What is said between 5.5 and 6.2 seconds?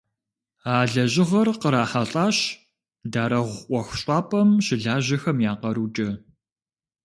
я къарукӀэ.